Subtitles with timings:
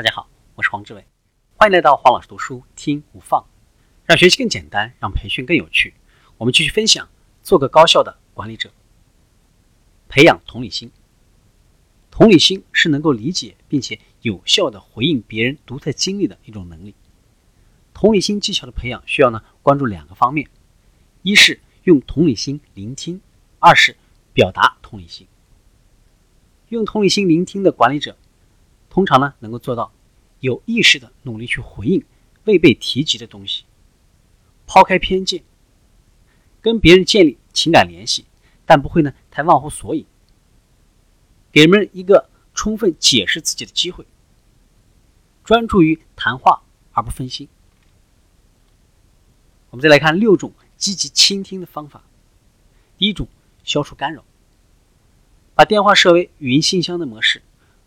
[0.00, 1.04] 大家好，我是黄志伟，
[1.58, 3.44] 欢迎来到黄老师读书听无放，
[4.06, 5.92] 让学习更简单，让培训更有趣。
[6.38, 7.06] 我们继续分享，
[7.42, 8.70] 做个高效的管理者，
[10.08, 10.90] 培养同理心。
[12.10, 16.94] 同理心是能够理解并且有效的回应别人独特经历的一种能力。
[17.92, 20.48] 同理心技巧的培养需要呢关注两个方面，
[21.20, 23.20] 一是用同理心聆听，
[23.58, 23.94] 二是
[24.32, 25.26] 表达同理心。
[26.70, 28.16] 用同理心聆听的管理者。
[28.90, 29.92] 通常呢，能够做到
[30.40, 32.04] 有意识的努力去回应
[32.44, 33.64] 未被提及的东西，
[34.66, 35.42] 抛开偏见，
[36.60, 38.24] 跟别人建立情感联系，
[38.66, 40.06] 但不会呢太忘乎所以，
[41.52, 44.04] 给人们一个充分解释自己的机会，
[45.44, 46.62] 专注于谈话
[46.92, 47.48] 而不分心。
[49.70, 52.02] 我们再来看六种积极倾听的方法。
[52.98, 53.28] 第一种，
[53.62, 54.24] 消除干扰，
[55.54, 57.40] 把电话设为语音信箱的模式。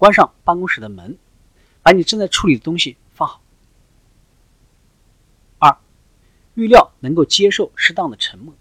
[0.00, 1.18] 关上办公室的门，
[1.82, 3.42] 把你正在处理的东西放好。
[5.58, 5.76] 二，
[6.54, 8.54] 预料能够接受适当的沉默，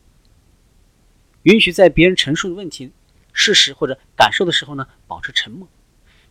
[1.44, 2.92] 允许在别人陈述的问题、
[3.32, 5.66] 事实或者感受的时候呢，保持沉默，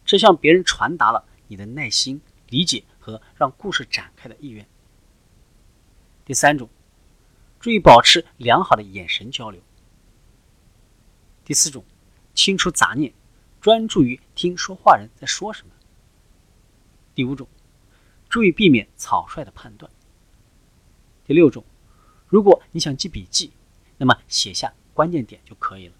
[0.04, 4.68] 这向别人传达了你的耐心、理解和让故事展开的意愿。
[6.26, 6.68] 第三种，
[7.58, 9.62] 注意保持良好的眼神交流。
[11.46, 11.82] 第四种，
[12.34, 13.10] 清除杂念。
[13.60, 15.72] 专注于听说话人在说什么。
[17.14, 17.48] 第五种，
[18.28, 19.90] 注意避免草率的判断。
[21.24, 21.64] 第六种，
[22.26, 23.52] 如果你想记笔记，
[23.96, 25.94] 那么写下关键点就可以了。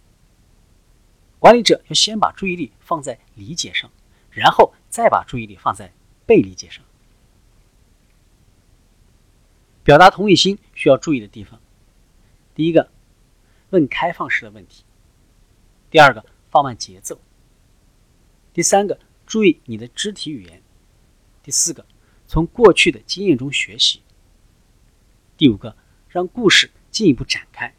[1.38, 3.90] 管理者要先把注意力放在理解上，
[4.30, 5.92] 然后再把注意力放在
[6.24, 6.84] 被理解上。
[9.82, 11.60] 表达同理心需要注意的地方：
[12.54, 12.90] 第一个，
[13.70, 14.84] 问开放式的问题；
[15.90, 17.18] 第二个，放慢节奏。
[18.58, 20.58] 第三个，注意你的肢体语言；
[21.44, 21.86] 第四个，
[22.26, 24.00] 从过去的经验中学习；
[25.36, 25.76] 第五个，
[26.08, 27.72] 让故事进一步展开。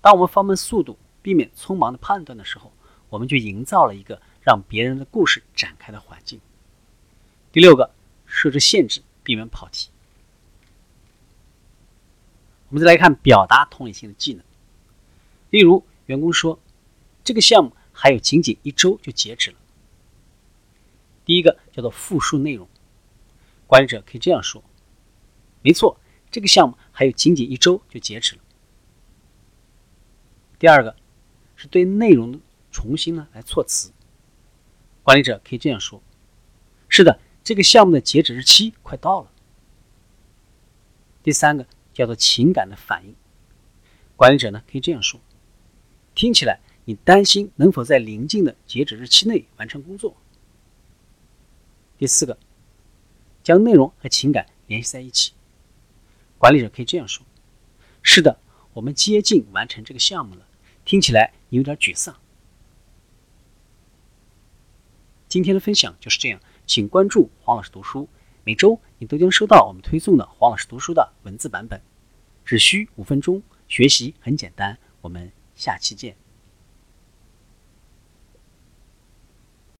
[0.00, 2.72] 当我们放慢速度，避免匆忙的判断的时候，
[3.08, 6.40] 我们就营造了一个让别人的故事展开的环境。
[7.50, 7.92] 第六个，
[8.24, 9.90] 设置限制，避免跑题。
[12.68, 14.44] 我们再来看表达同理心的技能。
[15.50, 16.60] 例如，员工说
[17.24, 19.56] ：“这个项目还有仅仅一周就截止了。”
[21.24, 22.68] 第一个叫做复述内容，
[23.66, 24.64] 管理者可以这样说
[25.62, 26.00] ：“没错，
[26.30, 28.42] 这个项目还有仅仅一周就截止了。”
[30.58, 30.96] 第二个
[31.56, 32.40] 是对内容
[32.72, 33.92] 重新呢来措辞，
[35.02, 36.02] 管理者可以这样说
[36.88, 39.30] ：“是的，这个项目的截止日期快到了。”
[41.22, 43.14] 第三个叫做情感的反应，
[44.16, 45.20] 管理者呢可以这样说
[46.14, 50.16] ：“听起来你担心能否在临近的截止日期内完成工作。”
[52.00, 52.38] 第四个，
[53.42, 55.34] 将内容和情感联系在一起。
[56.38, 57.26] 管理者可以这样说
[58.00, 58.38] ：“是的，
[58.72, 60.46] 我们接近完成这个项目了。
[60.86, 62.16] 听起来你有点沮丧。”
[65.28, 68.08] 今天的分享就是这样，请关注黄老师读书，
[68.44, 71.82] 每周你都将收到我们推送的黄老师读书的文字版本，
[72.46, 74.78] 只需五分钟，学习很简单。
[75.02, 76.16] 我们下期见。